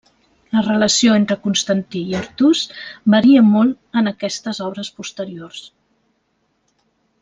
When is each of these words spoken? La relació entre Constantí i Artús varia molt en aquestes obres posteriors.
La 0.55 0.61
relació 0.67 1.17
entre 1.17 1.37
Constantí 1.43 2.01
i 2.13 2.17
Artús 2.21 2.63
varia 3.17 3.45
molt 3.53 4.01
en 4.03 4.13
aquestes 4.15 4.65
obres 4.71 4.93
posteriors. 5.01 5.65